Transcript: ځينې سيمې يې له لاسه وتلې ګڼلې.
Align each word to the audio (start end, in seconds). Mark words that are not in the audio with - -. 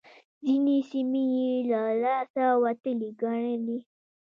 ځينې 0.45 0.77
سيمې 0.89 1.23
يې 1.37 1.51
له 1.71 1.81
لاسه 2.03 2.45
وتلې 2.63 3.09
ګڼلې. 3.21 3.77